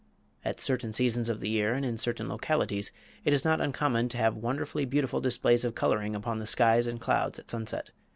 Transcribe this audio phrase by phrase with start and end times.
[0.43, 2.91] At certain seasons of the year and in certain localities
[3.23, 6.99] it is not uncommon to have wonderfully beautiful displays of coloring upon the skies and
[6.99, 7.91] clouds at sunset.